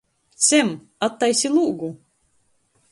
[0.45, 0.71] Sem,
[1.09, 1.93] attaisi lūgu!